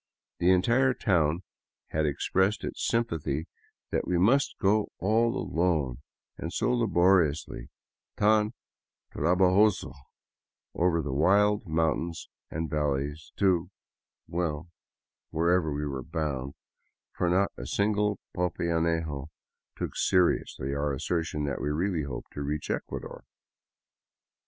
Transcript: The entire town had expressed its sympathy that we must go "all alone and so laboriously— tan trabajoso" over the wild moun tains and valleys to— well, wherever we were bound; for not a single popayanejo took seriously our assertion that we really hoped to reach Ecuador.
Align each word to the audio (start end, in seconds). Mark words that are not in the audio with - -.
The 0.39 0.49
entire 0.49 0.95
town 0.95 1.43
had 1.89 2.07
expressed 2.07 2.63
its 2.63 2.87
sympathy 2.87 3.45
that 3.91 4.07
we 4.07 4.17
must 4.17 4.55
go 4.59 4.87
"all 4.97 5.37
alone 5.37 6.01
and 6.39 6.51
so 6.51 6.71
laboriously— 6.73 7.69
tan 8.17 8.53
trabajoso" 9.13 9.93
over 10.73 11.03
the 11.03 11.13
wild 11.13 11.67
moun 11.67 11.97
tains 11.97 12.27
and 12.49 12.67
valleys 12.67 13.31
to— 13.35 13.69
well, 14.35 14.69
wherever 15.29 15.71
we 15.71 15.85
were 15.85 16.01
bound; 16.01 16.55
for 17.13 17.29
not 17.29 17.51
a 17.55 17.67
single 17.67 18.17
popayanejo 18.35 19.27
took 19.77 19.95
seriously 19.95 20.73
our 20.73 20.93
assertion 20.93 21.43
that 21.45 21.61
we 21.61 21.69
really 21.69 22.01
hoped 22.05 22.31
to 22.33 22.41
reach 22.41 22.71
Ecuador. 22.71 23.23